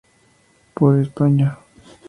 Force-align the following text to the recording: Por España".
Por 0.73 0.99
España". 0.99 1.59